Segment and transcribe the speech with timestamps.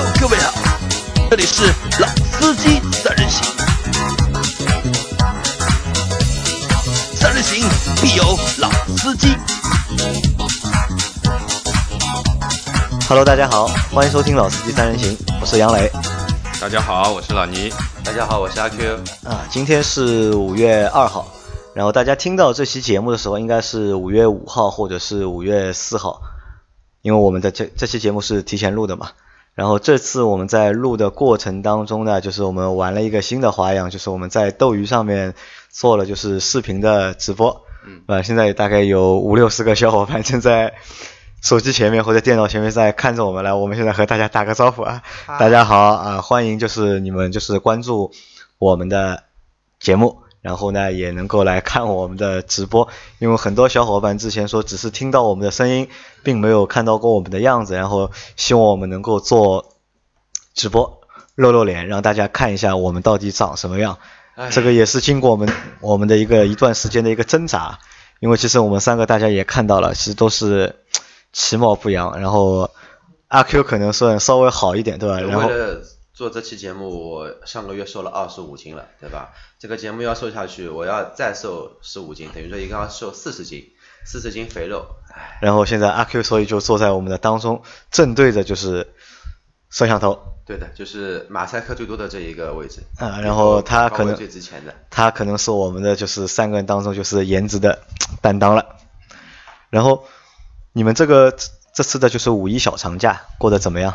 [0.00, 0.52] Hello，各位好，
[1.28, 1.64] 这里是
[1.98, 3.44] 老司机三人行，
[7.16, 7.68] 三人行
[8.00, 8.22] 必有
[8.58, 9.34] 老司机。
[13.08, 15.90] Hello，大家好，欢迎收听《老司机三人行》，我是杨磊。
[16.60, 17.72] 大家好，我是老倪。
[18.04, 18.94] 大家好，我是阿 Q。
[19.24, 21.26] 啊，今天是五月二号，
[21.74, 26.22] 然后大家听到这期节目的时候，应该是五月五号或者是五月四号，
[27.02, 29.10] 因为我们的这这期节目是提前录的嘛。
[29.58, 35.34] 然后这次我们在录的过程当中呢，就是我们玩了一个新的花样，就是我们在斗鱼上面
[35.68, 37.64] 做了就是视频的直播。
[37.84, 40.74] 嗯，啊，现在大概有五六十个小伙伴正在
[41.42, 48.12] 手机前面或者电脑前面在看着我们来，我们现在和大家打个招呼啊，大家好啊，欢迎就是你们就是关注
[48.58, 49.24] 我们的
[49.80, 52.88] 节目，然后呢也能够来看我们的直播，
[53.18, 55.88] 因为很多小伙伴之前说只是听到我们的声音，
[56.22, 59.74] 并没有看到过我们的样子，然后希望我们能够做
[60.54, 61.00] 直播
[61.34, 63.98] 露露脸，让大家看一下我们到底长什么样。
[64.50, 67.80] 这个也是经过我们我们的一个一段时间的一个挣扎，
[68.20, 70.76] 因为其实我们三个大家也看到了，其实都是
[71.32, 72.70] 其貌不扬，然后
[73.26, 75.20] 阿 Q 可能算稍微好一点，对吧？
[75.20, 75.50] 然后
[76.18, 79.32] 做这期节目，我上个月瘦了二十五斤了，对吧？
[79.60, 83.64] 这个节目要瘦下去，我要再瘦十五斤，等于说一个要瘦四十斤，
[84.04, 84.84] 四十斤肥肉。
[85.14, 88.92] 唉，然后现在阿 Q 所以就坐在我们的当中，正对着就是
[89.70, 92.82] 摄像头对的，就是马赛克最多的这一个位置。
[92.96, 94.74] 啊，然后他可能最值钱的。
[94.90, 97.78] 他可能是我们的就是三个人当中就是颜值的
[98.20, 98.74] 担当了。
[99.70, 100.04] 然后
[100.72, 101.32] 你们这个
[101.72, 103.94] 这次的就是五一小长假过得怎么样？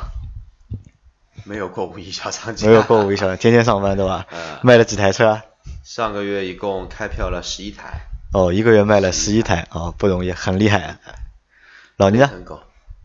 [1.44, 2.68] 没有过五一小长假。
[2.68, 4.26] 没有过五一小长，天天上班对吧？
[4.32, 5.44] 嗯卖了几台车啊？
[5.84, 8.02] 上个月一共开票了十一台。
[8.34, 11.00] 哦，一个月卖了十一台啊、不容易，很厉害啊。
[11.98, 12.30] 老倪呢？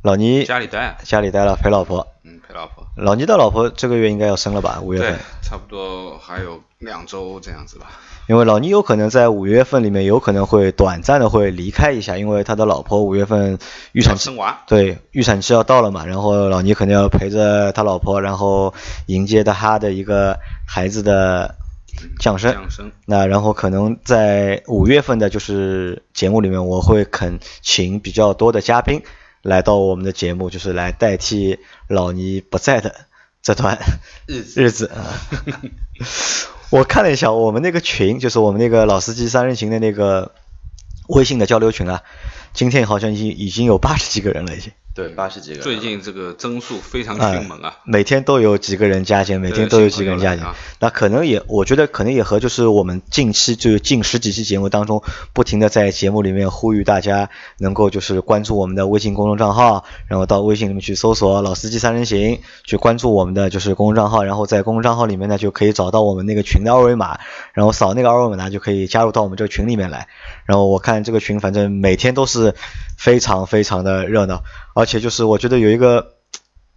[0.03, 2.07] 老倪家里待啊，家里待了陪老婆。
[2.25, 2.87] 嗯，陪老婆。
[2.97, 4.81] 老倪的老婆这个月应该要生了吧？
[4.83, 7.87] 五月对份。，差不多还有两周这样子吧。
[8.29, 13.59] 因为老倪有可能在五月份里面有可能会短暂的会离开一下，因为他的老婆五月份
[13.93, 18.75] 预产期生娃对预产期要到了嘛，然后老倪可能要陪着他老婆，然后
[19.07, 21.55] 迎接他的一个孩子的
[22.21, 22.53] 降生。
[22.53, 22.93] 降生。
[23.07, 29.03] 那然后可能在五月份的就是节目里面，我会肯请比较多的嘉宾
[29.43, 32.95] 来到我们的节目，就是来代替老倪不在的
[33.43, 33.79] 这段
[34.27, 35.07] 日子日子啊。
[36.71, 40.35] 我看了一下我们那个群，就是我们那个老司机三人行的那个
[41.09, 42.03] 微信的交流群啊，
[42.53, 44.73] 今天好像已经已经有八十几个人了，已经。
[44.99, 45.63] 对，八十几个。
[45.63, 47.73] 最近这个增速非常啊迅猛啊。
[47.85, 50.57] 每天都有几个人加进，每天都有几个人加进新朋友来啊。
[50.81, 55.01] 那可能也，我觉得可能也和就是我们近期就近十几期节目当中，
[55.33, 67.21] 不停的在节目里面呼吁大家能够就是关注我们的微信公众账号，然后到微信里面去搜索“老司机三人行”，去关注我们的就是公众账号，然后在公众账号里面呢就可以找到我们那个群的二维码，
[67.53, 70.09] 然后扫那个二维码呢就可以加入到我们这个群里面来。
[70.45, 72.57] 然后我看这个群反正每天都是
[72.97, 74.43] 非常非常的热闹，
[74.79, 76.15] 而且就是我觉得有一个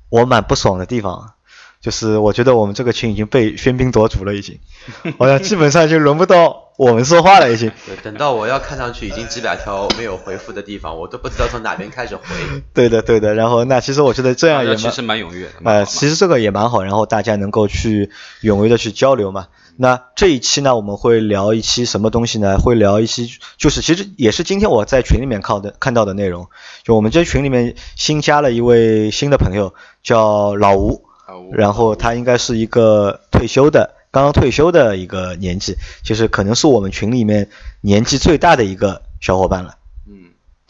[0.10, 1.34] 我蛮不爽的地方，
[1.82, 4.58] 就是我觉得我们这个群已经被喧宾夺主了，已经，
[5.20, 7.72] 好像基本上就轮不到我们说话了，已经。
[7.86, 12.24] 对，等到我要看上去已经几百条没有回复的地方，我都不知道从哪边开始回。
[12.74, 13.36] 对的，对的。
[13.36, 15.52] 然后那其实我觉得这样也蛮其实蛮踊跃的。
[15.62, 18.10] 蛮呃，其实这个也蛮好，然后大家能够去
[18.42, 19.48] 踊跃的去交流嘛。
[19.78, 22.59] 那这一期呢，我们会聊一期什么东西呢？
[22.59, 26.48] 会聊一期，就是其实也是今天我在群里面看的看到的内容。
[26.84, 29.74] 就我们这群里面新加了一位新的朋友，
[30.04, 31.04] 叫老吴，
[31.52, 37.50] 然后他应该是一个退休的，刚刚退休的一个年纪，就是可能是我们群里面
[37.82, 39.76] 年纪最大的一个小伙伴了。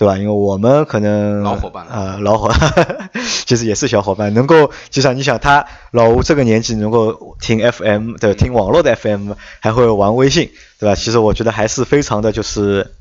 [0.02, 0.18] 嗯，对吧？
[0.18, 2.52] 因为我们可能老伙伴了啊、老伙，
[3.46, 10.96] 其实也是小伙伴，能够就像你想他老吴这个年纪能够听 FM 对，听网络的 FM，还会玩微信，对吧？
[10.96, 12.92] 其实我觉得还是非常的就是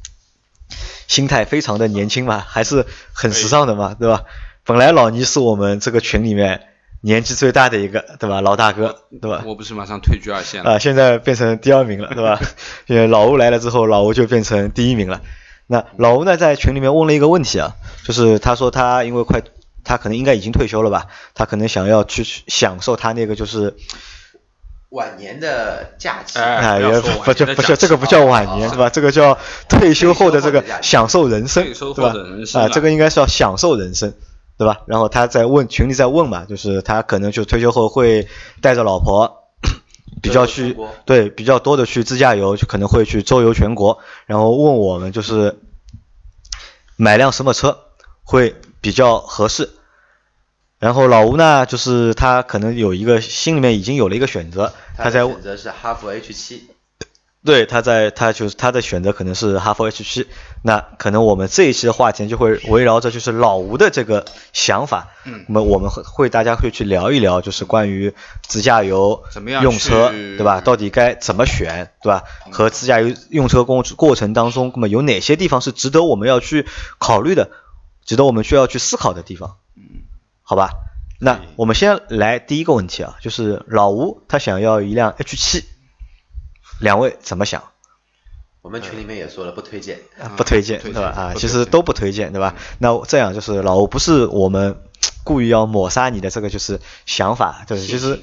[1.09, 4.25] 心态非常的年轻嘛，还是很时尚的嘛，对吧？
[4.65, 6.61] 本来老倪是我们这个群里面
[7.01, 8.41] 年纪最大的一个，对吧？
[8.43, 9.43] 老大哥，对吧？
[9.47, 10.81] 我不是马上退居二线了啊、了。
[10.81, 12.39] 现在变成第二名了，对吧？
[12.87, 15.21] 因为老吴来了之后，老吴就变成第一名了。
[15.73, 19.41] 那老吴呢，在群里面问了一个问题啊，就是他说他因为快，
[19.85, 23.77] 他可能应该已经退休了吧，他可能想要去享受他那个就是
[24.89, 28.91] 晚年的假期，哎啊，不要也说晚年的不叫这个不叫晚啊年是吧？
[28.91, 29.39] 这个叫
[29.69, 32.45] 退休后的这个享受人生，退休对吧后的人？
[32.45, 34.13] 生啊，啊这个应该是要享受人生，
[34.59, 34.81] 对吧？
[34.87, 38.27] 然后他在问群里在问嘛，就是他可能就退休后会
[38.61, 39.40] 带着老婆
[40.23, 45.59] 比较去对比较多的去自驾游，就可能会去周游全国，然后问我们就是
[46.97, 47.79] 买辆什么车
[48.23, 49.71] 会比较合适。
[50.79, 56.61] 然后老吴呢，就是他可能有一个心里面已经有了一个选择，他在选择是哈弗 H 7
[57.43, 60.27] 对他在他就是他的选择可能是哈弗 H 7
[60.63, 68.13] 那可能我们这一期的话题就会围绕着就是老吴的这个想法，嗯那么我们会会大家会去聊一聊，就是关于
[68.47, 70.61] 自驾游怎么样用车，对吧？
[70.61, 72.25] 到底该怎么选，对吧？
[72.51, 76.67] 和自驾游用车过过程当中，那么有哪些地方是值得我们要去
[76.99, 77.51] 考虑的，
[78.05, 79.57] 值得我们需要去思考的地方？
[79.77, 80.05] 嗯，
[80.43, 80.73] 好吧？
[81.19, 85.65] 那我们先来第一个问题啊，就是老吴他想要一辆 H 7
[86.81, 87.63] 两位怎么想？
[88.63, 90.01] 我们群里面也说了不推荐。
[90.19, 91.09] 嗯不推荐，对吧？
[91.09, 92.57] 啊，其实都不推荐，对吧？
[92.79, 94.83] 那这样就是老吴不是我们
[95.25, 98.21] 故意要抹杀你的这个就是想法，对，其实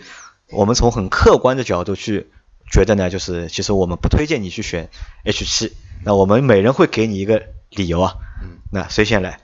[0.51, 2.29] 我们从很客观的角度去
[2.71, 4.89] 觉得呢，就是其实我们不推荐你去选
[5.23, 5.73] H 七
[6.05, 8.13] 那我们每人会给你一个理由啊，
[8.43, 9.39] 嗯，那谁先来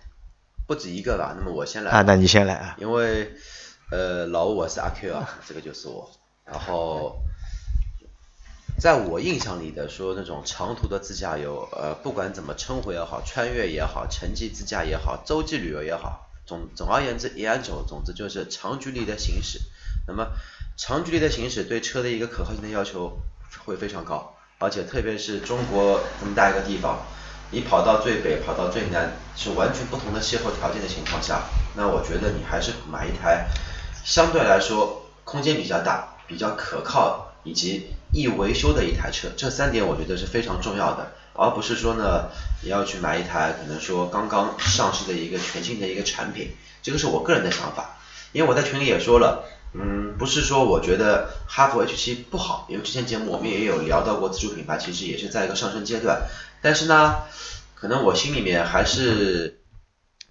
[0.68, 2.04] 不止一个吧，那么我先来啊？
[2.04, 3.32] 那你先来啊，因为
[3.92, 6.10] 呃老吴我是阿 Q 啊，这个就是我。
[6.46, 7.16] 然后
[8.80, 19.62] 在我印象里的说那种长途的自驾游，呃不管怎么称呼也好，穿越也好，城际自驾也好，洲际旅游也好，总总而言之，一按总总之就是长距离的行驶。
[20.08, 20.28] 那么
[20.76, 23.18] 长距离的行驶对车的一个可靠性的要求
[23.66, 27.06] 会非常高，而且特别是中国这么大一个地方，
[27.52, 31.44] 你跑到最北，跑到最南，是完全不同的气候条件的情况下，
[31.78, 33.48] 那我觉得你还是买一台
[34.04, 42.30] 相对来说空间比较大、比较可靠以及易维修的一台车，这三点我觉得是非常重要的，而不是说呢
[42.62, 46.52] 你要去买一台可能说刚刚上市的一个全新的一个产品，
[46.82, 47.98] 这个是我个人的想法，
[48.32, 49.50] 因为我在群里也说了。
[49.76, 56.28] 嗯，不是说我觉得哈弗 H 7不好，因为之前节目我们也有聊到过自主品牌，其实也是在一个上升阶段。
[56.62, 57.24] 但是呢，
[57.74, 59.62] 可能我心里面还是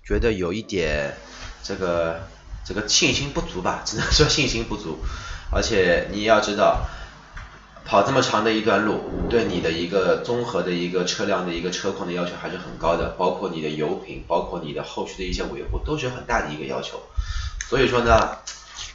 [0.06, 1.16] 觉得有一点
[1.64, 2.20] 这个
[2.64, 5.00] 这个信心不足吧，只能说信心不足。
[5.50, 6.86] 而且你要知道，
[7.84, 17.00] 跑这么长的一段路，对你的一个综合的一个车辆的一个车况的要求还是很高的，包括你的油品，包括你的后续的一些维护，都是有很大的一个要求。
[17.68, 18.36] 所以说呢，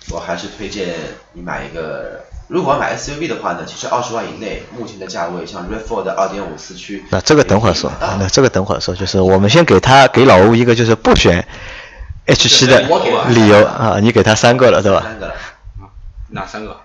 [0.09, 0.95] 我还是推荐
[1.33, 2.21] 你买一个。
[2.47, 11.45] 如果要买 SUV 的话呢，其实二十万以内，目前的价位，像 RAV4 的2.5四驱，那这个等会儿说，那这个等会儿说，就是我们先给他给老吴一个就是不选
[12.25, 12.81] H 7的
[13.31, 15.01] 理由啊，你给他三个了，对吧？
[15.03, 15.33] 三个了，
[16.29, 16.77] 哪三个？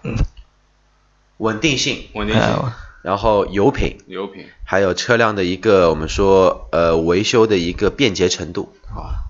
[1.43, 2.73] 稳定性，稳定性、嗯
[3.03, 8.73] 然后油品，油品还有车辆的一个我们说呃维修的一个便捷程度。
[8.95, 9.27] 啊。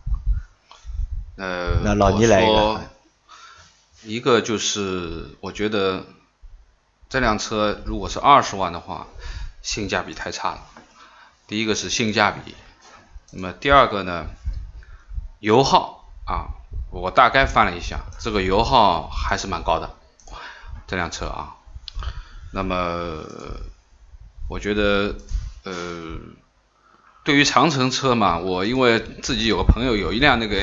[1.38, 2.80] 呃，那老倪来一个我说
[4.02, 6.04] 一个就是我觉得
[7.08, 9.06] 这辆车如果是二十万的话，
[9.62, 10.60] 性价比太差了。
[11.46, 12.54] 第一个是性价比，
[13.30, 14.26] 那么第二个呢，
[15.40, 16.60] 油耗啊，
[16.90, 19.94] 我大概翻了一下，这个油耗还是蛮高的，
[20.86, 21.56] 这辆车啊。
[22.52, 23.24] 那么
[24.48, 25.14] 我觉得
[25.64, 25.72] 呃，
[27.24, 30.56] 对于长城车嘛，我因为自己有个朋友有一辆那个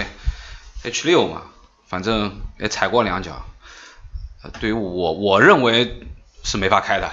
[0.84, 1.42] H 六嘛，
[1.88, 3.44] 反正也踩过两脚，
[4.44, 6.02] 呃对于我我认为
[6.44, 7.10] 是没法开的，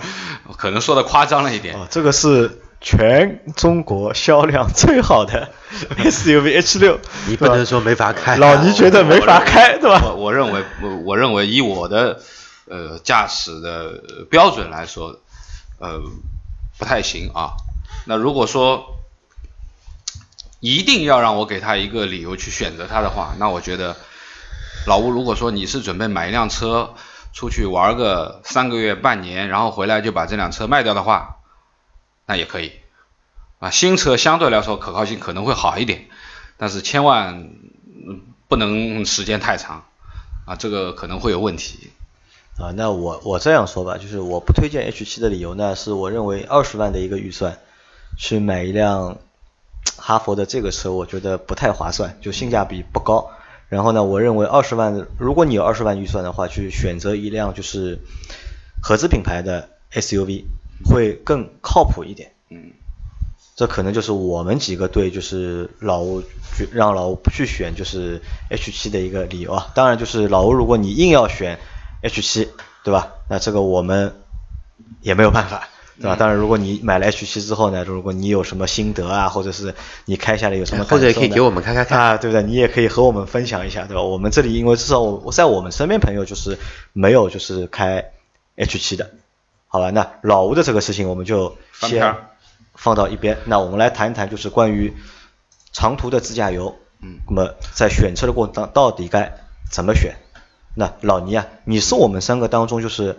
[0.56, 1.74] 可能说的夸张了一点。
[1.76, 5.52] 哦，这个是全中国销量最好的
[5.98, 10.00] SUV H 六你不能说没法开，老倪觉得没法开，对吧？
[10.04, 12.20] 我我认为我我认为以我的
[12.66, 15.20] 呃驾驶的标准来说，
[15.78, 16.00] 呃
[16.78, 17.52] 不太行啊。
[18.06, 18.98] 那如果说
[20.60, 23.96] 一定要让我给他一个理由去选择它的话，那我觉得
[24.86, 26.94] 老吴，如果说你是准备买一辆车
[27.34, 31.36] 出去玩个三个月、半年，然后回来就把这辆车卖掉的话，
[32.26, 32.72] 那也可以
[33.58, 33.70] 啊。
[33.70, 36.08] 新车相对来说可靠性可能会好一点，
[36.56, 37.50] 但是千万
[38.48, 39.84] 不能时间太长
[40.46, 41.90] 啊，这个可能会有问题。
[42.58, 47.58] 啊，那我我这样说吧，就是我不推荐 H 7的理由呢，是我认为二十万的一个预算
[48.16, 49.18] 去买一辆
[49.96, 53.30] 哈佛的这个车，我觉得不太划算，就性价比不高。
[53.68, 57.98] 然后呢，我认为二十万，如果你有二十万预算的话，去选择一辆就是
[58.80, 60.44] 合资品牌的 SUV
[60.84, 62.34] 会更靠谱一点。
[62.50, 62.70] 嗯，
[63.56, 66.22] 这可能就是我们几个对就是老吴
[66.56, 69.72] 去让老吴不去选就是 H 7的一个理由啊。
[69.74, 71.58] 当然就是老吴，如果你硬要选
[72.04, 72.48] H 七
[72.84, 73.12] 对吧？
[73.30, 74.14] 那这个我们
[75.00, 75.68] 也没有办法，
[75.98, 76.16] 对吧？
[76.16, 82.42] 当然，如果你买了 H 七之后呢，如果你有什么心得啊，或者是你开下来有什么感受，或者也可以给我们开开看啊，对不对？
[82.42, 84.02] 你也可以和我们分享一下，对吧？
[84.02, 86.58] 我们这里因为至少我我在我们身边朋友就是
[86.92, 88.04] 没有就是开
[88.56, 89.10] H 七的，
[89.66, 89.90] 好吧？
[89.90, 92.14] 那老吴的这个事情我们就先
[92.74, 93.38] 放到一边。
[93.46, 94.92] 那我们来谈一谈就是关于
[95.72, 99.32] 长途的自驾游，嗯那么在选车的过程当到底该
[99.70, 100.14] 怎么选？
[100.74, 103.18] 那老倪啊，你是我们三个当中就是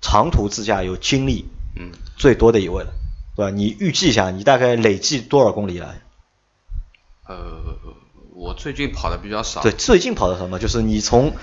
[0.00, 1.46] 长途自驾游经历
[1.76, 2.92] 嗯，最多的一位了，
[3.36, 3.50] 对吧？
[3.50, 5.94] 你预计一下，你大概累计多少公里了？
[7.26, 7.34] 呃，
[8.34, 9.62] 我最近跑的比较少。
[9.62, 10.58] 对，最近跑的什么？
[10.58, 11.34] 就是你从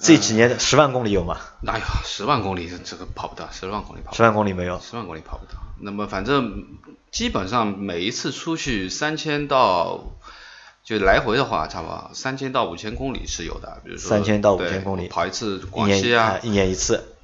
[0.00, 1.38] 这几年的十万公里有吗？
[1.66, 4.80] 哎呀，十万公里这个跑不到，十万公里跑不十万公里没有。
[4.80, 5.60] 十万公里跑不到。
[5.80, 6.66] 那么反正
[7.10, 10.12] 基本上每一次出去三千到
[10.84, 13.80] 就来回的话，差不多三千到五千公里是有的。
[13.84, 17.16] 比如说3000到对5000公里跑一次广西啊，一年一次。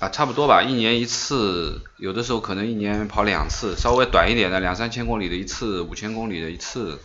[0.00, 7.00] 啊，差不多吧，一年一次，有的时候可能一年跑两次，稍微短一点的两三千公里的一次，五千公里的一次。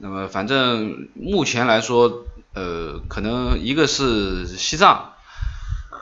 [0.00, 2.24] 那么反正目前来说，
[2.54, 5.12] 呃，可能一个是西藏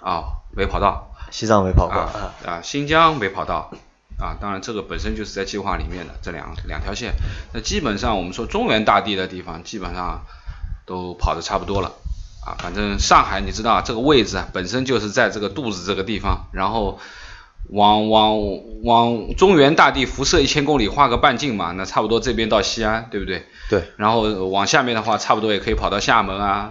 [0.01, 3.73] 啊没跑到，西藏没跑过啊啊，新疆没跑到
[4.19, 7.13] 啊，当然这个本身就是在计划里面的这两两条线。
[7.53, 10.25] 那基本上我们说中原大地的地方，基本上
[10.87, 11.93] 都跑的差不多了
[12.47, 12.57] 啊。
[12.59, 16.99] 反正上海你知道这个位置啊，本身就是在这个肚子这个地方，然后
[17.71, 18.39] 往往
[18.85, 23.45] 往中原大地辐射一千公里，画个半径嘛，那差不多这边到西安，对不对？
[23.69, 26.71] 对，然后往下面的话，差不多也可以跑到厦门啊，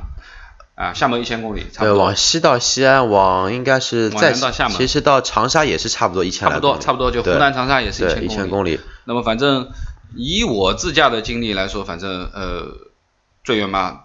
[0.75, 1.97] 啊，厦门一千公里，差不对，多。
[2.03, 8.79] 往西到西安，往应该是往再南到厦门其实到长沙也是差不多一千差不多，差不多就湖南长沙也是对一千公里。
[9.05, 9.71] 那么反正
[10.15, 12.67] 以我自驾的经历来说，反正呃
[13.43, 14.01] 最远嘛，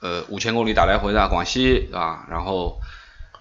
[0.00, 2.80] 呃五千公里打来回的广西啊，然后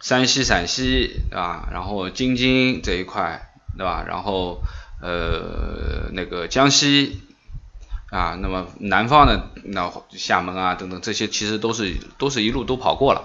[0.02, 4.04] 山西、陕西啊，然后京津这一块对吧？
[4.06, 4.62] 然后
[5.02, 7.22] 呃那个江西
[8.14, 13.24] 啊，那么南方的那厦门啊等等这些其实都是都是一路都跑过了。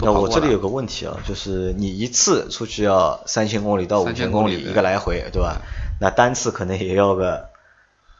[0.00, 5.60] 那我这里有个问题啊，就是你一次出去要三千公里到五3000千公里一个来回，对吧？
[6.00, 7.50] 那单次可能也要个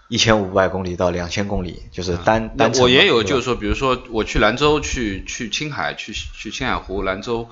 [0.08, 7.48] 一千五百公里到两千公里，就是单单我也有，就是说，比如说我去兰州、去去青海、去去青海湖、兰州、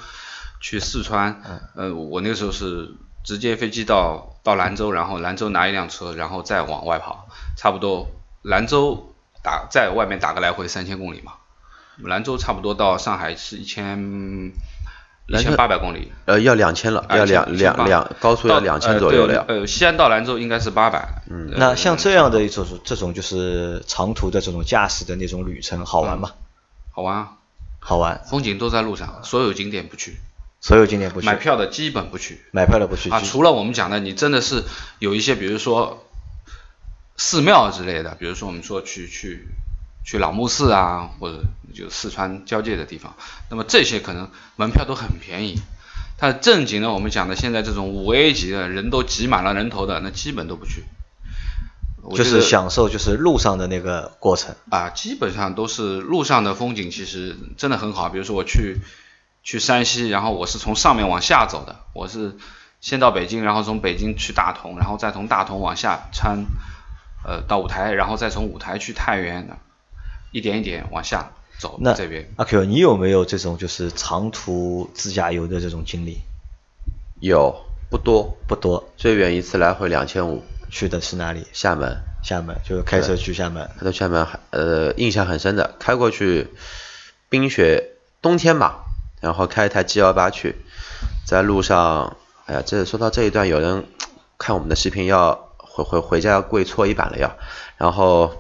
[0.61, 2.93] 去四川，嗯呃，我那个时候是
[3.25, 8.09] 直接飞机到到兰州，然后兰州拿一辆车，然后再往外跑，差不多
[8.45, 11.33] 兰州打在外面打个来回三千公里嘛，
[12.03, 14.53] 兰州差不多到上海是一千
[15.27, 19.47] 一千八百公里，呃，要两千了，啊要两两两高速要两千左右了。
[19.49, 21.23] 呃呃，西安到兰州应该是八百。
[21.31, 21.51] 嗯。
[21.57, 26.33] 那像这样的一种这种就是长途的这种驾驶的那种旅程，好玩吗？
[26.93, 27.33] 好玩啊，
[27.81, 30.19] 好玩，风景都在路上，所有景点不去，
[30.61, 32.43] 所有景点不去，买票的基本不去。
[32.51, 34.63] 买票的不去啊，除了我们讲的，你真的是
[34.99, 36.05] 有一些，比如说
[37.17, 39.49] 寺庙之类的，比如说我们说去去
[40.05, 41.45] 去老木寺啊，或者
[41.75, 43.15] 就四川交界的地方，
[43.51, 45.61] 那么这些可能门票都很便宜。
[46.17, 50.85] 但正经的，我们讲的现在这种五 A 级的人都挤满了人头的，那基本都不去。
[52.15, 54.55] 就是享受就是路上的那个过程。
[54.71, 58.11] 啊，基本上都是路上的风景，其实真的很好。
[58.11, 58.81] 比如说我去
[59.43, 62.37] 去山西，然后我是从上面往下走的，我是
[62.81, 66.45] 先到北京，然后从北京去大同，然后再从大同往下穿，
[67.25, 69.49] 呃，到舞台，然后再从舞台去太原，
[70.31, 72.31] 一点一点往下走那这边。
[72.37, 76.19] 阿 Q，你有没有这种就是长途自驾游的这种经历？
[77.21, 81.47] 有不多，不多，最远一次来回两千五，去的是哪里？
[81.53, 83.71] 厦门，厦门，就是开车去厦门。
[83.79, 86.49] 他在厦门还呃印象很深的，开过去
[87.31, 88.81] 冰雪冬天嘛，
[89.21, 90.57] 然后开一台 G 幺八去，
[91.25, 93.87] 在路上，哎呀，这说到这一段，有人
[94.37, 97.37] 看我们的视频要回回回家要跪搓衣板了要，
[97.79, 98.31] 然后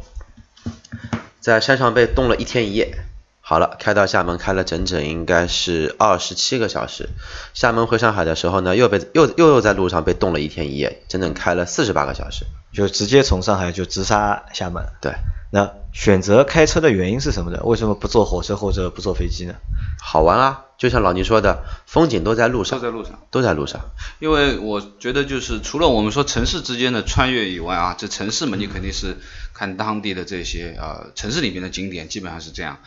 [1.41, 2.95] 在山上被冻了一天一夜。
[3.41, 7.11] 好了，开到厦门，开了整整应该是二十七个小时。
[7.53, 12.47] 厦门回上海的时候呢，又被又又又在路上被冻了一天一夜，整整开了四十八个小时。
[12.73, 14.87] 就直接从上海就直杀厦门。
[15.03, 15.13] 对，
[15.55, 17.61] 那选择开车的原因是什么呢？
[17.63, 19.55] 为什么不坐火车或者不坐飞机呢？
[20.03, 23.81] 好玩啊，就像老倪说的，风景都在路上，都在路上，都在路上。
[24.19, 29.17] 因为我觉得就是除了我们说城市之间的穿越以外啊，这城市嘛，你肯定是
[29.53, 32.79] 看当地的这些呃城市里面的景点，基本上是这样。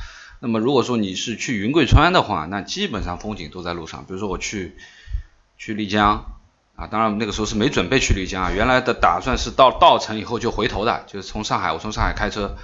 [0.42, 4.04] 那么如果说你是去云贵川的话，那基本上风景都在路上。
[4.06, 4.76] 比如说我去
[5.58, 6.37] 去丽江
[6.78, 12.56] 啊，当然那个时候是没准备去丽江啊，原来的打算是到稻城以后就回头的，就是从上海我从上海开车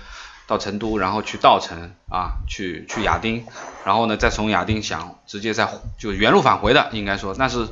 [0.48, 3.44] 到成都，然后去稻城啊，去去亚丁，
[3.84, 5.68] 然后呢再从亚丁想直接再
[5.98, 7.68] 就原路返回的，应该说，但是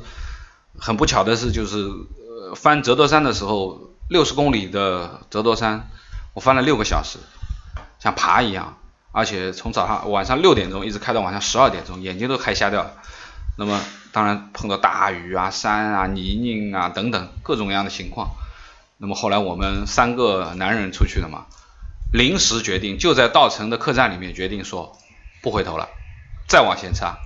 [0.76, 5.88] 很不巧的是就是呃翻折多山的时候，六十公里的折多山，
[6.34, 7.18] 我翻了六个小时，
[7.98, 8.76] 像爬一样。
[9.14, 12.94] 而且从早上晚上六点钟一直开到晚上十二点钟，眼睛都开瞎掉了。
[13.56, 13.80] 那么
[14.12, 18.30] 当然碰到大雨啊、山啊、泥泞啊等等各种各样的情况。
[18.98, 21.46] 那么后来我们三个男人出去了嘛，
[22.12, 24.96] 临时决定就在稻城的客栈里面决定说，
[25.42, 25.88] 不回头了，
[26.46, 27.18] 再往前插，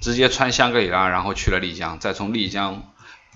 [0.00, 2.84] 直接穿香格里拉，然后去了丽江，再从丽江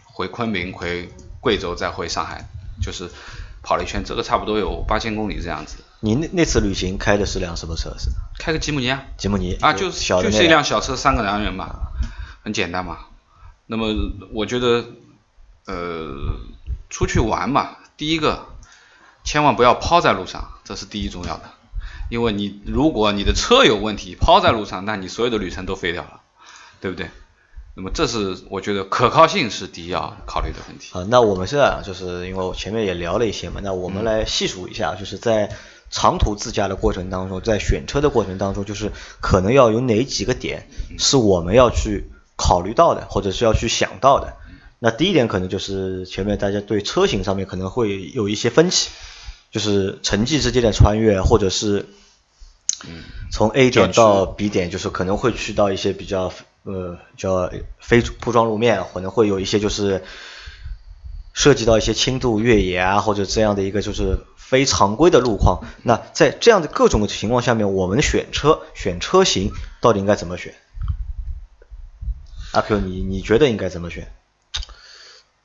[0.05, 1.09] 回昆明，回
[1.41, 2.47] 贵州，再回上海，
[2.81, 3.11] 就是
[3.62, 5.79] 跑了一圈，这个差不多有八千公里这样子。
[5.99, 7.97] 你那那次旅行开的是辆什么车？
[7.99, 9.03] 是开个吉姆尼啊？
[9.17, 11.82] 吉姆尼啊，就小的就是一辆小车，三个男人嘛，
[12.43, 12.99] 很简单嘛。
[13.67, 13.95] 那么
[14.33, 14.85] 我觉得，
[15.67, 16.37] 呃，
[16.91, 18.47] 出去玩嘛，第一个
[19.25, 21.45] 千万不要抛在路上，这是第一重要的。
[22.11, 26.21] 因为你如果你的车有问题，抛在路上，那你所有的旅程都废掉了，
[26.81, 27.09] 对不对？
[27.75, 30.91] 那么这是我觉得可靠性是第一要考虑的问题。
[30.99, 35.51] 啊，那我们现在就是因为我前面也聊了一些嘛，那我们来细数一下，就是在。
[35.95, 40.67] 长途自驾的过程当中，在选车的过程当中，就是可能要有哪几个点
[40.99, 44.35] 是我们要去考虑到的，或者是要去想到的。
[44.79, 48.91] 那第一点可能就是前面大家对车型上面可能会有一些分歧，
[49.51, 51.87] 就是城际之间的穿越，或者是
[53.31, 56.33] 从 A 点到 B 点，就是可能会去到一些比较
[56.65, 60.03] 呃叫非铺装路面，可能会有一些就是
[61.33, 64.19] 涉及到一些轻度越野啊，或者这样的一个就是。
[64.53, 70.55] 非常规的路况，那在这样的各种的情况下面，我们选车选车型到底应该怎么选？
[72.53, 74.13] 阿 Q，你你觉得应该怎么选？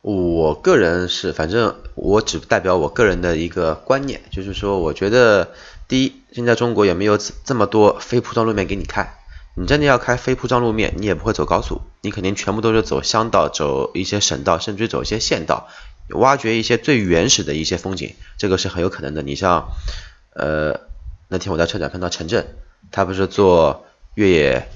[0.02, 5.52] 我个人是，反正我只代表我个人的一个观念，就是说，我觉得
[5.88, 9.18] 第一，现在中国也没有这么多非铺装路面给你开，
[9.56, 15.68] 你真的要开非铺装路面，你也不会走高速，你肯定全部都是走乡道，走一些省道，甚至走一些县道。
[16.12, 19.22] 挖掘一些最原始的一些风景，这个是很有可能的。
[19.22, 19.68] 你像，
[20.34, 20.80] 呃，
[21.28, 22.56] 那天我在车展看到陈震，
[22.92, 23.86] 他不是做
[24.16, 24.70] 越野，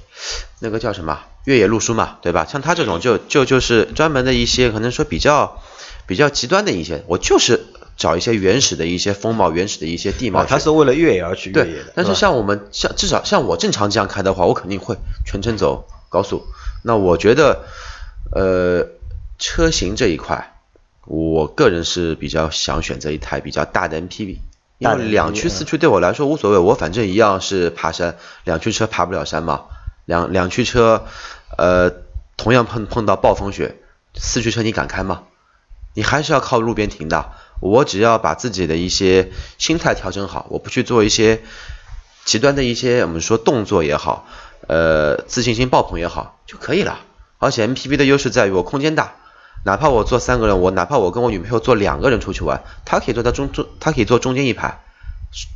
[0.59, 2.45] 那个叫什么越野路书嘛，对吧？
[2.45, 5.61] 像他这种就就就是专门的一些可能说比较
[6.07, 7.65] 比较极端的一些，我就是
[7.97, 10.45] 找一些原始的一些风貌、原始的一些地貌。
[10.45, 11.93] 他是为了越野而去越野的。
[11.95, 16.45] 但是像我们像至少像我正常这样开的话，我肯定会全程走高速。
[16.83, 17.65] 那我觉得，
[18.33, 18.87] 呃，
[19.37, 20.47] 车型这一块。
[21.07, 24.37] 我个人是比较想选择一台比较大的 MPV，
[24.77, 29.63] 因为两驱四驱对我来说无所谓，我反正一样是爬山，两驱车爬不了山嘛，
[30.11, 31.05] 两两驱车，
[31.57, 31.89] 呃，
[32.35, 33.77] 同样碰碰到暴风雪，
[34.13, 35.23] 四驱车你敢开吗？
[35.93, 37.31] 你还是要靠路边停的。
[37.61, 41.41] 我只要把自己的一些心态调整好，我不去做一些
[42.25, 44.27] 极端的一些我们说动作也好，
[44.67, 46.99] 呃，自信心爆棚也好就可以了。
[47.39, 49.15] 而且 MPV 的优势在于我空间大。
[49.63, 54.81] 哪怕我坐三个人，我哪怕我跟我女朋友坐两个人出去玩，她可以坐在中中，她可以坐中间一排，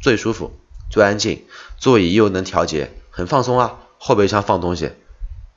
[0.01, 0.57] 最舒服、
[0.89, 1.43] 最安静，
[1.77, 3.73] 座椅又能调节，很放松啊。
[4.05, 4.91] 后备箱放东西，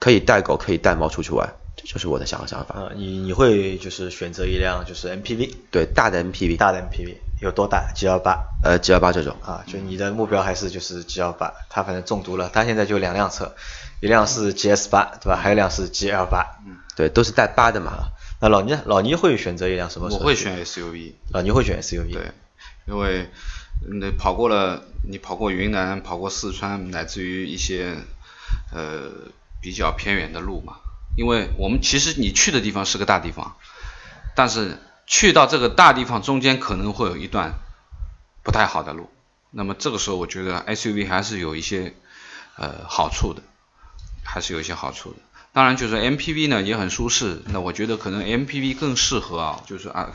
[0.00, 2.80] 可以带狗，可以带猫出去玩，这就是我的想想法。
[2.80, 13.54] 啊，你你会就是选择一辆就是 MPV，对，大的 MPV，大的 MPV 有多大？G L 八，呃，G L 八这种啊，就你的目标还是就是 G L 八，他反正中毒了，他现在就两辆车，
[14.00, 15.36] 一辆是 G S 八，对吧？
[15.36, 18.08] 还有一辆是 G L 八，嗯，对，都是带八的嘛。
[18.40, 20.16] 那老倪，老倪会选择一辆什么车？
[20.16, 21.12] 我会选 SUV。
[21.32, 22.12] 老倪会选 SUV。
[22.12, 22.30] 对，
[22.86, 23.28] 因为
[24.00, 27.96] 那跑过了，你跑过云南，跑过四川，乃至于一些
[28.72, 29.10] 呃
[29.60, 30.76] 比较偏远的路嘛。
[31.16, 33.56] 因为我们其实你去的地方是个大地方，
[34.36, 37.54] 但是去到这个大地方中间可能会有一段
[38.44, 39.10] 不太好的路。
[39.50, 41.94] 那么这个时候，我觉得 SUV 还是有一些
[42.56, 43.42] 呃好处的，
[44.22, 45.16] 还是有一些好处的。
[45.52, 47.42] 当然，就是 MPV 呢也很舒适。
[47.46, 50.12] 那我觉得可能 MPV 更适合啊，就是啊，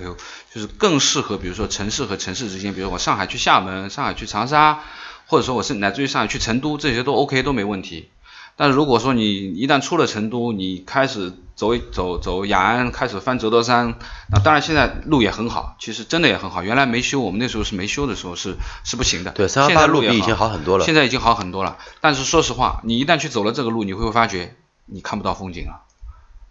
[0.53, 4.83] 就是更适合，比如说城市和城市之间，比如我上海去厦门，上海去长沙，
[5.25, 8.09] 或者说我是乃至于上海去成都，这些都 OK 都没问题。
[8.55, 13.95] 但如果说你一旦出了成都，你开始走走走雅安，开始翻折多山，
[14.31, 16.63] 那当然现在路也很好，其实真的也很好。
[16.63, 19.31] 原来没修，我们那时候是没修的时候是是不行的。
[19.31, 20.85] 对，三幺八路比以前好很多了。
[20.85, 21.77] 现在已经好很多了。
[22.01, 24.55] 但是说实话，你一旦去走了这个路，你会发觉。
[24.85, 25.83] 你看不到风景了，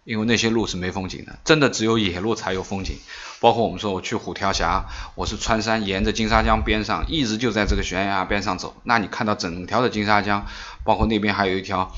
[0.05, 2.97] 因为那些路是没风景的，真的只有野路才有风景。
[3.39, 10.47] 包括我们说我去虎跳峡，我是穿山沿着金沙江边上，一直就在这个悬崖边上走，那你看到整条的金沙江，
[10.83, 11.91] 包括那边还有一条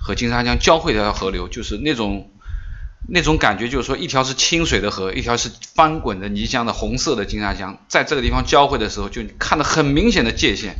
[0.00, 2.30] 和金沙江交汇的河流，就是那种
[3.08, 10.76] 那种感觉，就是说一条是清水的河，一条是翻滚的泥浆的红色的金沙江，在这个地方交汇的时候，就看得很明显的界限。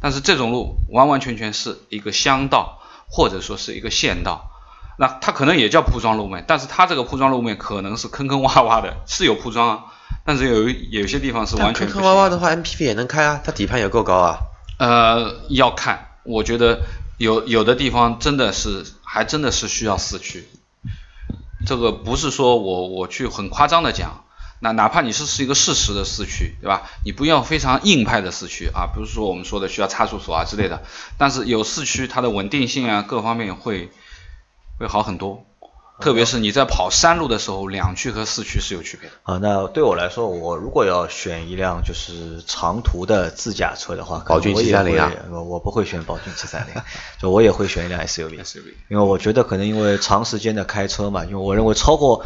[0.00, 2.78] 但是这种路完完全全是一个乡道。
[3.12, 4.52] 或者说是一个县道，
[4.96, 9.84] 那它可能也叫铺装路面，但是它这个铺装路面可能是坑坑洼洼的，是有铺装啊，
[10.24, 14.38] 但是有有些地方是完全坑坑洼洼的话，MPV 也能开啊，它底盘也够高啊。
[14.78, 16.82] 呃，要看，我觉得
[17.18, 20.48] 有有的地方真的是还真的是需要四驱，
[21.66, 24.24] 这个不是说我我去很夸张的讲，
[24.60, 26.82] 那哪怕你是是一个适时的四驱，对吧？
[27.04, 30.82] 你不要非常硬派的四驱啊，不是说我们说的需要差速锁啊之类的，
[31.18, 33.90] 但是有四驱，它的稳定性啊各方面会
[34.78, 35.46] 会好很多。
[36.00, 39.14] 特别是你在跑山路的时候，两驱和四驱是有区别的。
[39.22, 46.82] 啊，那对我来说，我如果要选一辆就是长途的自驾车的话，宝骏七三零啊，我我不会选宝骏七三零，
[47.20, 48.40] 就我也会选一辆 SUV。
[48.88, 52.24] 因为我觉得可能因为长时间的开车嘛，因为我认为超过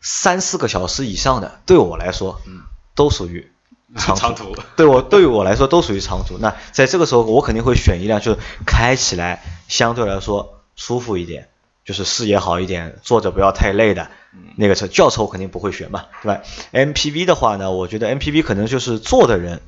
[0.00, 2.62] 三四个小时以上的，对我来说，嗯，
[2.94, 3.50] 都属于
[3.96, 4.56] 长途。
[4.76, 6.38] 对我对于我来说都属于长途。
[6.38, 11.48] 那在这个时候，我肯定会选一辆就是开起来相对来说舒服一点。
[11.84, 14.08] 就是视野好一点，坐着不要太累的
[14.56, 16.42] 那个车，轿车我肯定不会选嘛，对吧
[16.72, 19.60] ？MPV 的话呢，我觉得 MPV 可能就是坐的人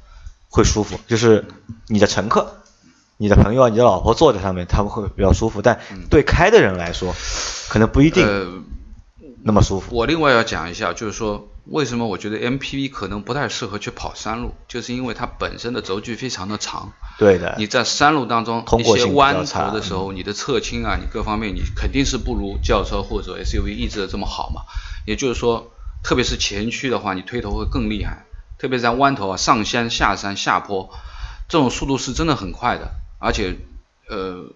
[0.48, 1.44] 会舒服，就是
[1.88, 2.58] 你的乘客、
[3.16, 7.14] 你的朋友、你的老婆坐在上面，他们会比较舒服，但对开的人来说，
[7.68, 8.64] 可能不一定
[9.44, 9.94] 那么舒服。
[9.94, 11.48] 我另外要讲一下，就是说。
[11.66, 14.52] 为什么我觉得 MPV 可能不太适合去跑山路？
[14.68, 16.92] 就是因为它本身的轴距非常的长。
[17.18, 17.54] 对的。
[17.56, 24.60] 你在山路当中一些弯头的时候，你的侧倾啊，你各方面你肯定是不如轿车或者 SUV 抑制的这么好嘛。
[25.06, 28.26] 也就是说，特别是前驱的话，你推头会更厉害。
[28.58, 30.90] 特别在弯头啊，上山、下山、下坡，
[31.48, 33.56] 这种速度是真的很快的，而且
[34.10, 34.50] 呃。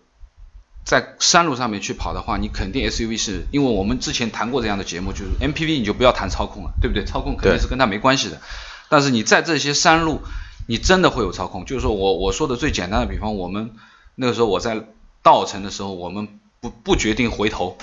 [0.88, 7.04] 在山路上面去跑的话，你肯定 SUV 是因为我们之前谈过这样的节目，就是 MPV 你就不要谈操控了，对不对？
[7.04, 8.40] 操控肯定是跟它没关系的。
[8.88, 10.22] 但是你在这些山路，
[10.66, 11.66] 你真的会有操控。
[11.66, 13.72] 就是说我我说的最简单的比方，我们
[14.14, 14.82] 那个时候我在
[15.22, 17.76] 稻城的时候，我们不不决定回头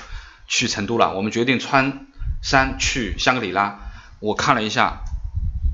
[0.47, 2.07] 去成都了，我们决定穿
[2.41, 3.81] 山去香格里拉。
[4.19, 5.03] 我看了一下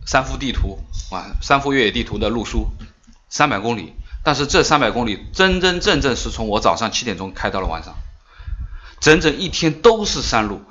[0.06, 0.80] 三幅地图
[1.12, 2.68] 啊，三幅越野地图的路书，
[3.30, 3.94] 三百公里。
[4.24, 7.96] 但是这三百公里真真正正是从我早上七点钟开到了晚上，
[9.00, 10.62] 整整一天都是山路，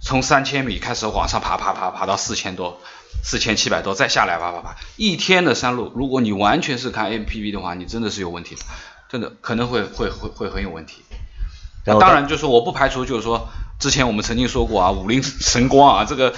[0.00, 2.80] 从三千米开始往上爬，爬爬爬到四千多，
[3.24, 8.60] 四千七百多，再下来爬爬爬，一天的山路，如果你完全是看 MPV 的话，你真的是有问题的，
[9.08, 11.02] 真的可能会会会会很有问题。
[11.84, 13.48] 当然就是我不排除就是说，
[13.80, 16.34] 之前我们曾经说过啊，五菱神光啊，这个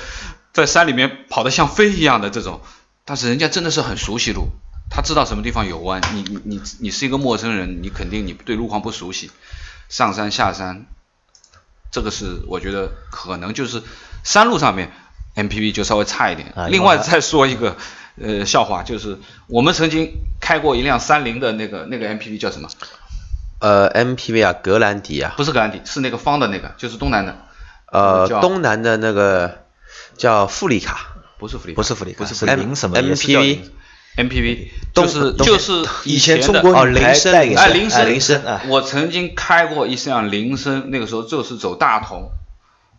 [0.52, 2.60] 在山里面跑得像飞一样的这种，
[3.04, 4.50] 但是人家真的是很熟悉路。
[4.90, 9.30] 他知道什么地方有弯，你你你你是一个陌生人，你肯定你对路况不熟悉，
[9.88, 10.84] 上山下山，
[11.92, 13.82] 这个是我觉得可能就是
[14.24, 14.92] 山路上面
[15.36, 16.52] MPV 就稍微差一点。
[16.68, 17.76] 另外再说一个
[18.20, 22.68] 呃笑话，就是我们曾经开过一辆三菱的那个那个 MPV 叫什么？
[23.60, 25.34] 呃，MPV 啊，格兰迪啊。
[25.36, 27.36] 不是格兰迪，是那个方的那个，就是东南的。
[27.92, 29.64] 呃，东南的那个
[30.16, 33.60] 叫富丽卡，不是富丽，不是富丽，不是零什么 MPV。
[34.28, 42.30] MPV 就是就是以前中国女排代言哎，铃声铃声我曾经开过一辆铃声，那个时候就是走大同，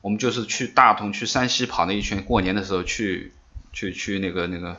[0.01, 3.33] 我们就是去大同去山西跑那一圈，过年的时候去
[3.73, 4.77] 去去那个那个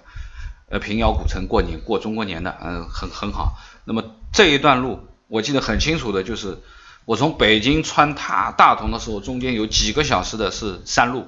[0.70, 3.58] 呃平遥古城过年过中国年的，嗯，很很好。
[3.84, 4.02] 那么
[4.32, 6.58] 这一段路我记得很清楚的，就是
[7.04, 11.26] 我从北京穿大大同的时候，中间有几个小时的是山路，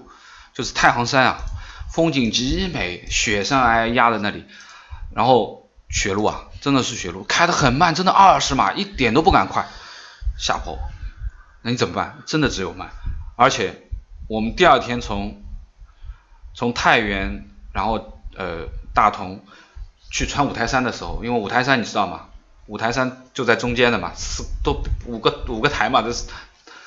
[0.55, 1.37] 就是太行山啊，
[1.93, 4.45] 风景极美，雪山哎压在那里。
[5.15, 9.69] 然后雪路啊，真的是雪路，开得很慢，真的二十码一点都不敢快，
[10.37, 10.77] 下坡，
[11.63, 12.19] 那你怎么办？
[12.27, 12.91] 真的只有慢。
[13.37, 13.81] 而且
[14.29, 15.41] 我们第二天从
[16.53, 19.45] 从太原，然后呃大同
[20.11, 22.27] 去穿五台山的时候，因为五台山你知道吗？
[22.67, 26.25] 五台山就在中间的嘛，四都五个五个台嘛，这是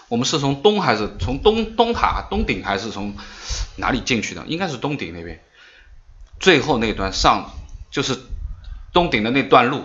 [0.10, 3.16] 我们是从东还是从东东塔东顶还是从
[3.78, 4.46] 哪里进去的？
[4.48, 5.42] 应该是东顶那边，
[6.42, 7.52] 最后那段上。
[7.92, 8.18] 就是
[8.94, 9.82] 东顶的那段路，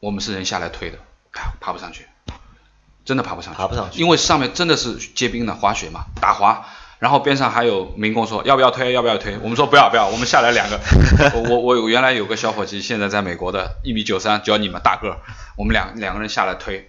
[0.00, 0.98] 我们是人下来推的，
[1.32, 2.06] 爬爬不上去，
[3.04, 6.66] 真的爬不上去，爬不上去，因为上面真的是结冰的滑雪嘛，打滑，
[6.98, 10.80] 然后边上还有民工说要不要推，要不要推，我们说不要不要，我们下来两个，
[11.34, 15.18] 我我我原来有个小伙计，现在在美国的，一米九三，教你们大个，
[15.56, 16.86] 我们两两个人下来推，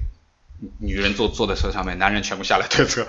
[0.80, 3.06] 女人坐坐在车上面，男人全部下来推车，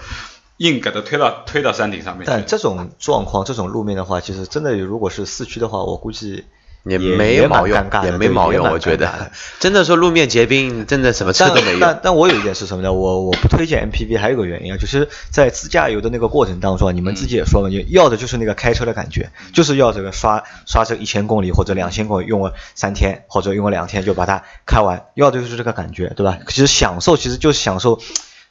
[0.59, 2.27] 硬给他推到推到山顶上面。
[2.27, 6.45] 但这种状况，这种路面的话，其实真的如果是四驱的话，我估计。
[6.89, 11.79] 也没毛用，也没毛用，我觉得，真的说路面结冰，真的什么车都没有。
[11.81, 12.93] 但但我有一点是什么呢？
[12.93, 26.39] 我我不推荐 MPV，还有个原因啊，就是在自驾游的那个过程当中，你们自己也说了，你要的就是那个开车的感觉，就是要这个刷刷这一千公里或者两千公里，用了三天或者用了两天就把它开完，要的就是这个感觉，对吧？
[26.49, 28.01] 其实享受其实就是享受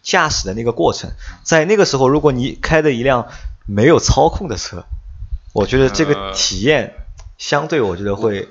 [0.04, 1.12] 驾驶的那个过程，
[1.44, 3.28] 在那个时候，如果你开的一辆
[3.66, 4.86] 没有操控的车，
[5.54, 6.94] 我觉得这个体验。
[7.38, 8.48] 相对我觉得会，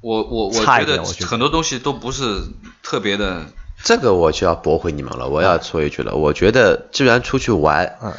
[0.00, 2.42] 我我我觉得很多东西都不是
[2.82, 3.46] 特别的。
[3.82, 8.12] 这个我就要驳回你们了，我要说一句了，我觉得既然出去玩，嗯，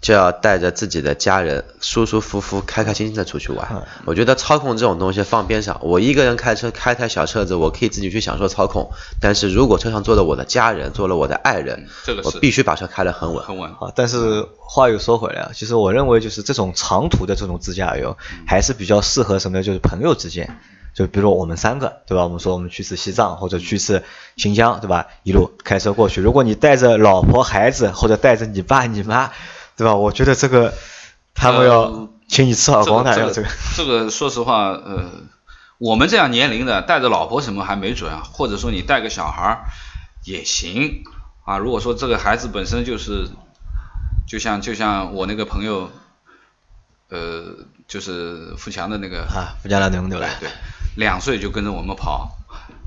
[0.00, 3.86] 就要带着自己的家人舒舒服服、开开心心的出去玩。
[4.06, 8.90] 我觉得操控这种东西放边上，我一个人开车开台小车子，我可以自己去享受操控。
[9.20, 13.44] 但是如果车上坐了我的家人，坐了我的爱人，这个是我必须把车开得很稳。
[13.44, 13.70] 很稳。
[13.72, 19.62] 啊，但是话又说回来啊，其实我认为就是这种长途的这种自驾游，还是比较适合什么呢？
[19.62, 20.56] 就是朋友之间，
[20.94, 22.24] 就比如我们三个，对吧？
[22.24, 24.02] 我们说我们去次西藏或者去次
[24.36, 25.08] 新疆，对吧？
[25.24, 29.30] 一路开车过去，如果你带着老婆孩子或者带着你爸你妈，
[29.80, 29.94] 对吧？
[29.94, 30.74] 我觉得这个
[31.34, 33.48] 他们要呃请你吃耳光的，这个要这个。
[33.76, 35.10] 这个 说实话，呃，
[35.78, 39.64] 我们这样年龄的带着老婆什么还没准啊，或者说你带个小孩儿
[40.24, 41.02] 也行
[41.44, 41.56] 啊。
[41.58, 43.28] 如果说这个孩子本身就是，
[44.28, 45.90] 就像就像我那个朋友，
[47.08, 47.56] 呃，
[47.88, 50.28] 就是富强的那个啊，福加拉农对吧？
[50.40, 50.50] 对，
[50.96, 52.38] 两岁就跟着我们跑，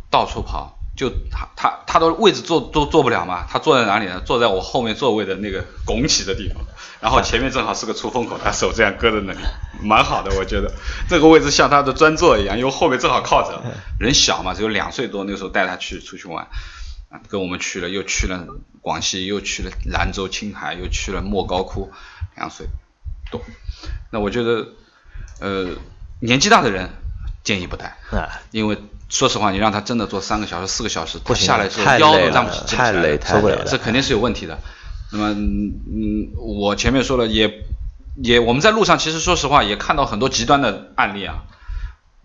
[0.10, 4.21] 到处跑，就他他他的位置坐都坐不了嘛，他坐在哪里呢？
[4.25, 6.63] 坐在我后面座位的那个拱起的地方，
[7.01, 9.39] 然后前面正好是个出风口，他手这样搁在那里，
[9.82, 10.71] 蛮好的，我觉得
[11.10, 13.62] 这个位置像他的专座一样，因为后面正好靠着，
[13.99, 16.47] 人小嘛，只有两岁多，那个时候带他去出去玩。
[17.10, 18.47] 啊跟我们去了，又去了
[18.82, 21.91] 广西，又去了兰州、青海，又去了莫高窟，
[22.36, 22.65] 两岁
[23.29, 23.39] 多。
[24.10, 24.69] 那我觉得，
[25.39, 25.75] 呃，
[26.19, 26.89] 年纪大的人
[27.43, 28.79] 建议不带，啊，因为
[29.13, 34.58] 说实话，你让他真的坐三个小时、四个小时，他下来之后太累了腰都站不起，太来累太累了这肯定是有问题的。
[35.12, 37.63] 那么，嗯，嗯我前面说了，也
[38.23, 41.43] 也我们在路上其实说实话也看到很多极端的案例啊。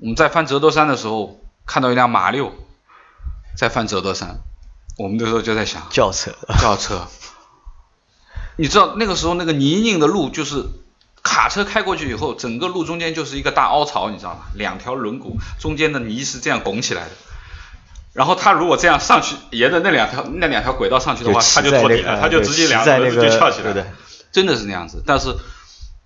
[0.01, 2.55] 我们在翻折多山的时候，看到一辆马六
[3.55, 4.41] 在翻折多山，
[4.97, 7.07] 我们那时候就在想，轿车，轿车。
[8.57, 10.65] 你知道那个时候那个泥泞的路，就是
[11.29, 14.47] 卡车开过去以后，整个路中间就是一个大凹槽，你知道吗？
[14.55, 17.11] 两条轮毂中间的泥是这样拱起来的。
[18.15, 23.87] 然后他如果这样上去，沿着那两条那两条轨道上去的话，他就脱底了，他就直接两轮子就翘起来了。
[24.33, 25.03] 真的是那样子。
[25.07, 25.37] 但是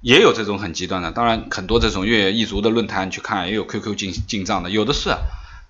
[0.00, 5.18] 也有这种很极端的，当然很多这种越野一族的论坛去看，也有 QQ 进进账的，有的是啊，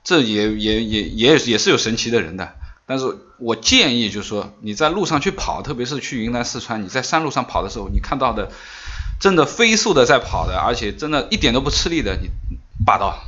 [0.03, 2.55] 这也也也也也是有神奇的人的。
[2.87, 8.51] 但是我建议就是说，你在路上去跑，特别是去云南、四川，你在山路上跑的时候，你看到的
[9.21, 12.31] 真的飞速的在跑的，而且真的一点都不吃力的，你
[12.85, 13.23] 霸道、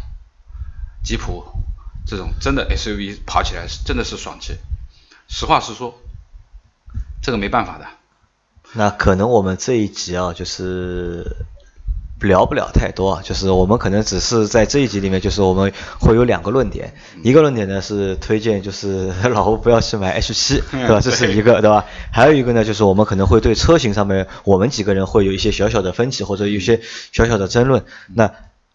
[1.04, 1.44] 吉普
[2.06, 4.56] 这种真的 SUV 跑起来是真的是爽气。
[5.28, 5.98] 实话实说，
[7.22, 7.86] 这个没办法的。
[8.72, 11.46] 那可能我们这一集啊，就是
[12.20, 21.00] 聊不了太多啊，就是我们可能只是在这一集里面，就是我们会有两个论点，一个论点呢是推荐就是 老吴不要去买 H 七，对吧？
[21.00, 21.84] 这是一个，对吧？
[22.10, 26.80] 还有一个呢，就是我们可能会对车型上面，我们几个人会有一些小小的分歧或者有一些
[27.12, 27.84] 小小的争论。
[28.14, 28.30] 那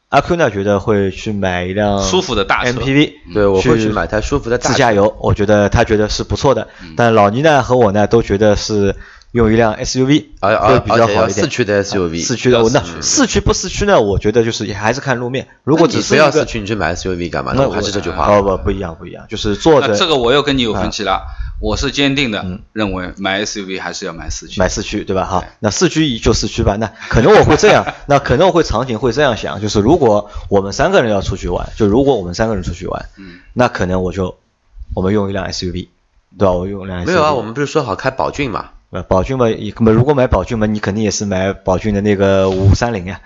[0.10, 6.68] 阿 Q 呢，觉得会去买一辆舒服的大车 MPV，对我会去买台舒服的大自驾游，我觉得他觉得是不错的。
[6.82, 8.96] 嗯但老倪呢和我呢都觉得是
[9.32, 11.32] 用一辆 SUV 而而会比较好一点。
[11.32, 14.02] 四驱的 SUV 啊四驱的，那四驱四驱不四驱呢？
[14.02, 15.48] 我觉得就是也还是看路面。
[15.64, 17.60] 如果那你不要只是一个四驱，你去买 SUV 干嘛呢？
[17.62, 18.26] 那我还是这句话。
[18.28, 21.22] 哦不不一样不一样，就是坐着这个我又跟你有分歧了，
[21.62, 24.60] 我是坚定的嗯认为买 SUV 还是要买四驱。
[24.60, 25.26] 买四驱对吧？
[25.26, 26.76] 哈，那四驱就四驱吧。
[26.78, 34.38] 那可能我会这样，那可能我会场景会这样想，就是如果我们三个人要出去玩，就如果我们三个人出去玩，嗯，那可能我就
[34.96, 35.90] 我们用一辆 SUV，
[36.38, 36.52] 对吧？
[36.52, 37.06] 我用一辆 SUV。
[37.06, 38.70] 没有啊，我们不是说好开宝骏嘛？
[38.92, 43.22] 呃，宝骏嘛，也那么如果买宝骏嘛，你肯定也是买宝骏的那个五三零呀，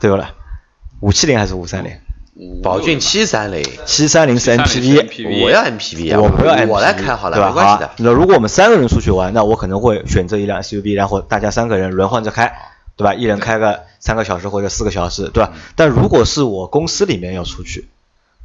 [0.00, 0.30] 对不啦？
[1.00, 1.92] 五七零还是五三零？
[2.62, 7.48] 宝骏七三零，七三零是730 MPV，我要 MPV 啊，我不要 MPV，我来开好了，对吧？
[7.48, 7.90] 没关系的。
[7.96, 12.54] 那如果我们三个人出去玩，那我可能会选择一辆 SUV，然后大家三个人轮换着开，
[12.96, 13.12] 对吧？
[13.14, 15.52] 一人开个三个小时或者四个小时，对吧？
[15.74, 17.88] 但如果是我公司里面要出去，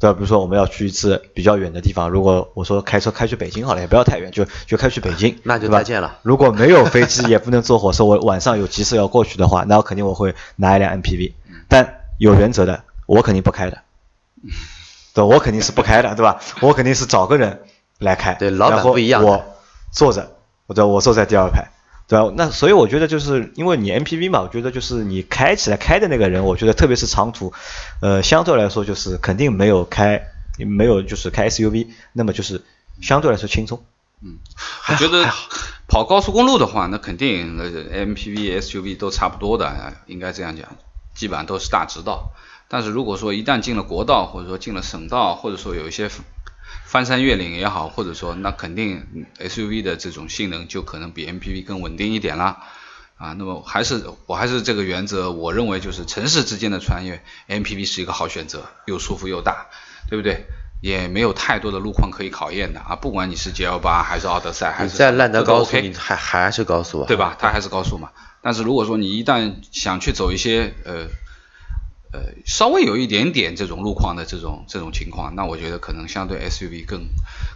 [0.03, 0.13] 对吧？
[0.13, 6.19] 比如说我们要去一次比较远的地方，如果我说开车开去北京好了，也不要太远，就就开去北京，那就再见了。
[6.23, 11.31] 如果没有飞机，也不能坐火车，我晚上有急事要过去的话，那我肯定我会拿一辆 MPV，
[11.69, 13.77] 但有原则的，我肯定不开的。
[15.15, 16.41] 对，我肯定是不开的，对吧？
[16.59, 17.61] 我肯定是找个人
[17.99, 18.33] 来开。
[18.33, 19.45] 对老板不一样我
[19.93, 20.35] 坐着，
[20.67, 21.71] 或者我坐在第二排，
[22.07, 22.33] 对吧？
[22.35, 27.53] 那所以我觉得就是因为你 MPV 嘛，我觉得就是你开起来开的那个人，我觉得特别是长途，
[28.01, 30.21] 呃，相对来说就是肯定没有开
[30.57, 32.61] 没有就是开 SUV 那么就是
[33.01, 33.83] 相对来说轻松。
[34.21, 34.37] 嗯
[34.89, 35.29] 我觉得
[35.87, 40.67] 跑高速公路的话，那肯定 MPV、SUV 都差不多的，应该这样讲，
[41.13, 42.31] 基本上都是大直道。
[42.69, 46.09] 但是如果说一旦进了国道，或者说进了省道，或者说有一些
[46.85, 52.63] 翻山越岭也好，或者说那肯定嗯 SUV 的这种性能就可能比 MPV 更稳定一点啦。
[53.15, 59.67] 啊，那么还是我还是这个原则，我认为就是城市之间的穿越，MPV 是一个好选择，又舒服又大，
[60.09, 60.45] 对不对？
[60.81, 67.07] 也没有太多的路况可以考验的啊，不管你是 GL 八还是奥德赛，还是你在烂德高速，你还还是高速啊？
[67.07, 67.37] 对吧？
[67.39, 68.09] 它还是高速嘛。
[68.41, 71.07] 但是如果说你一旦想去走一些呃
[72.13, 77.01] 呃稍微有一点点这种路况的这种这种情况，那我觉得可能相对 SUV 更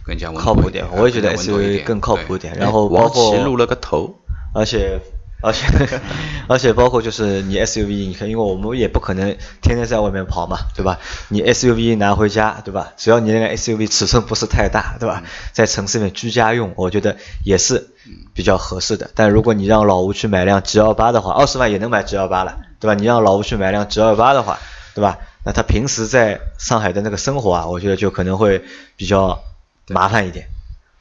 [0.04, 2.54] 更加稳一靠谱点，我也觉得 SUV 更靠谱一点。
[2.56, 4.14] 然后包王括琦露了个头，
[4.52, 5.00] 而且
[5.40, 6.00] 而且
[6.48, 10.98] 而且包括就是你 SUV，你看，因为我们也不可能天天在外面跑嘛，对吧？
[11.28, 12.92] 你 SUV 拿回家，对吧？
[12.96, 15.22] 只要你那个 SUV 尺寸不是太大，对吧？
[15.52, 17.90] 在城市里面居家用，我觉得也是
[18.34, 19.10] 比较合适的。
[19.14, 22.94] 但如果你让老吴去买辆 G 幺八的话，二十万也能买 G 幺八了，对吧？
[22.94, 24.58] 你让老吴去买辆 G 幺八的话，
[24.94, 25.18] 对吧？
[25.44, 28.64] 那他平时在上海的那个生活啊，我觉得就可能会
[28.96, 29.40] 比较
[29.86, 30.48] 麻烦一点，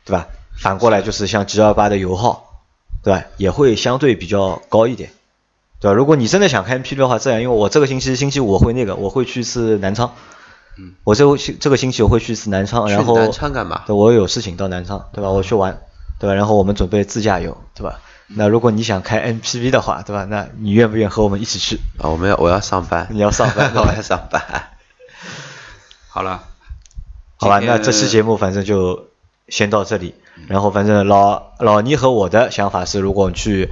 [0.06, 0.28] 对吧？
[0.56, 2.47] 反过来就是像 G 幺八的油耗。
[3.04, 3.24] 对吧？
[3.38, 5.12] 也会相对比较高一点，
[5.80, 5.94] 对吧？
[5.94, 10.14] 如果你真的想开 MPV 的话，这样，因为我这个星期星期五我会那个，我会去一次南昌，
[10.78, 15.30] 嗯，我这个星这个星期我会去一次南昌，然后南昌干嘛对，我有事情到南昌，对吧？
[15.30, 15.82] 我去玩，
[16.20, 16.34] 对吧？
[16.34, 18.00] 然后我们准备自驾游，对吧？
[18.30, 20.26] 那如果你想开 MPV 的话，对吧？
[20.26, 21.80] 那你愿不愿和我们一起去？
[21.98, 24.42] 啊，我们要我要上班，你要上班 我要上班。
[26.10, 26.44] 好了，
[27.38, 29.07] 好吧，那这期节目反正就
[29.50, 30.16] 先到这里。
[30.48, 33.72] 然后反正老老倪和我的想法是，如果去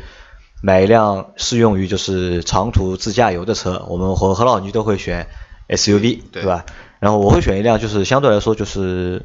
[0.61, 5.27] 买一辆适用于就是长途自驾游的车，我们和和老倪都会选
[5.69, 6.65] SUV，对对吧？
[6.99, 9.23] 然后我会选一辆就是相对来说就是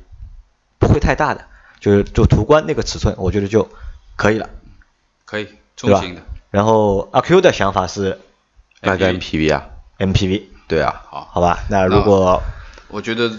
[0.79, 1.47] 不会太大的，
[1.81, 3.67] 就是就途观那个尺寸，我觉得就
[4.17, 4.51] 可以了，
[5.25, 5.45] 可以
[5.77, 6.23] 对吧中型的，？
[6.51, 8.19] 然后阿 Q 的想法是
[8.83, 9.67] 买个 MPV MPV 啊
[9.99, 11.61] ，MPV，对啊，好，好吧？
[11.71, 12.43] 那如果
[12.89, 13.31] 我觉得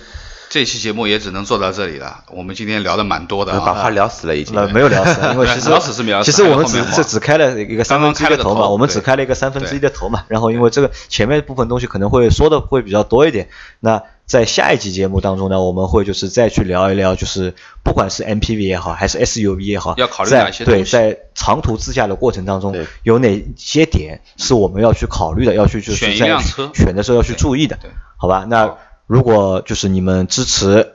[0.51, 2.25] 这期节目也只能做到这里了。
[2.27, 4.53] 我们今天聊的蛮多的啊，把话聊死了已经。
[4.53, 10.25] 那没有聊死， 因为其实 聊死是没聊死其实我们只还有后面话这只开了一个三分之一的头嘛，刚刚开了个头我们只开了一个三分之一的头嘛。
[10.27, 13.47] 然后因为这个前面部分东西可能会说的会比较多一点，
[13.79, 28.45] 那在下一集节目当中呢，我们会就是再去聊一聊，就是不管是 MPV 也好，还是 SUV 也好，要考虑在对哪些东西在长途自驾的过程当中，有哪些点是我们要去考虑的，要去就是选一在辆车选的时候要去注意的对对，好吧？
[28.49, 28.77] 那好
[29.11, 30.93] 如果就是你们支持。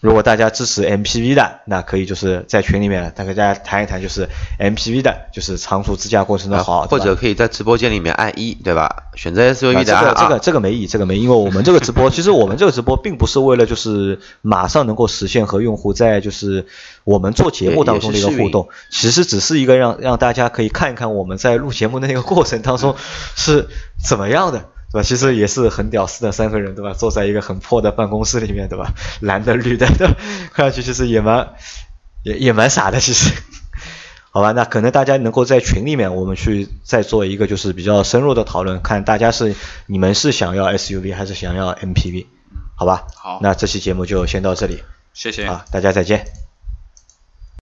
[0.00, 4.28] 如果大家支持 MPV 的，那可以就是在群里面大家大家谈一谈，就是
[4.60, 9.04] MPV 的，就是长途自驾过程的好，啊或者可以在直播间里面按一，对吧？
[9.14, 10.38] 选择啊 SUV 的啊这个这个。
[10.38, 16.66] 这个没意义，这个没，因为我们这个直播， 其实我们这个直播并不是为了就是马上能够实现和用户在就是
[17.04, 22.94] 我们做节目当中的一个互动，其实只是一个让让大家可以看一看我们在录节目的那个过程当中
[23.34, 23.66] 是
[24.04, 24.66] 怎么样的。
[24.96, 25.02] 对吧？
[25.02, 26.94] 其实也是很屌丝的三个人，对吧？
[26.94, 28.94] 坐在一个很破的办公室里面，对吧？
[29.20, 30.14] 蓝的绿的，对吧？
[30.54, 31.54] 看上去其实也蛮
[32.22, 33.30] 也也蛮傻的，其实。
[34.30, 39.54] 好吧，那可能大家能够在群里面，我们去再做一个就是比较深入的讨论，看大家是
[39.86, 42.26] 你们是想要 SUV 还是想要 MPV，
[42.74, 43.06] 好吧？
[43.14, 44.82] 好那这期节目就先到这里
[45.14, 45.44] 谢谢。
[45.44, 46.45] 啊，大家再见。